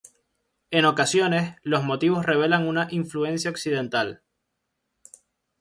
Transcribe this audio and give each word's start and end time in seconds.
En 0.71 0.85
ocasiones, 0.85 1.57
los 1.61 1.83
motivos 1.83 2.25
revelan 2.25 2.67
una 2.67 2.87
influencia 2.89 3.51
occidental. 3.51 4.23